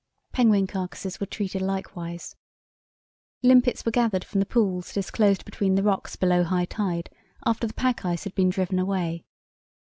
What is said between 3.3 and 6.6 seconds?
Limpets were gathered from the pools disclosed between the rocks below